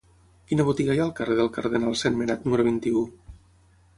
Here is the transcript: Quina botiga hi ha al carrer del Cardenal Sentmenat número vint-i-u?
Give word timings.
Quina 0.51 0.63
botiga 0.69 0.95
hi 0.95 1.01
ha 1.01 1.03
al 1.03 1.11
carrer 1.19 1.35
del 1.41 1.51
Cardenal 1.59 1.99
Sentmenat 2.01 2.49
número 2.49 2.65
vint-i-u? 2.71 3.07